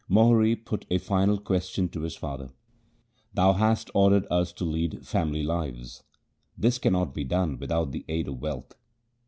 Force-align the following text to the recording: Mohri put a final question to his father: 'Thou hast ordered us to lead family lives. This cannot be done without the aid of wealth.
Mohri 0.09 0.55
put 0.55 0.87
a 0.89 0.97
final 0.97 1.37
question 1.37 1.87
to 1.89 2.01
his 2.01 2.15
father: 2.15 2.49
'Thou 3.35 3.53
hast 3.53 3.91
ordered 3.93 4.25
us 4.31 4.51
to 4.53 4.65
lead 4.65 5.05
family 5.05 5.43
lives. 5.43 6.01
This 6.57 6.79
cannot 6.79 7.13
be 7.13 7.23
done 7.23 7.59
without 7.59 7.91
the 7.91 8.03
aid 8.09 8.27
of 8.27 8.41
wealth. 8.41 8.73